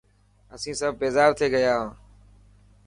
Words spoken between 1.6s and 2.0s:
هان.